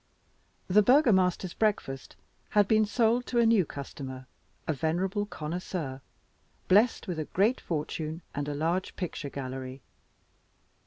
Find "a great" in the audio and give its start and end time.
7.19-7.61